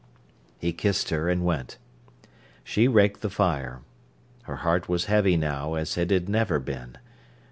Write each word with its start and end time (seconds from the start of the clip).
He 0.57 0.73
kissed 0.73 1.11
her, 1.11 1.29
and 1.29 1.45
went. 1.45 1.77
She 2.63 2.87
raked 2.87 3.21
the 3.21 3.29
fire. 3.29 3.81
Her 4.45 4.55
heart 4.65 4.89
was 4.89 5.05
heavy 5.05 5.37
now 5.37 5.75
as 5.75 5.95
it 5.95 6.09
had 6.09 6.27
never 6.27 6.57
been. 6.59 6.97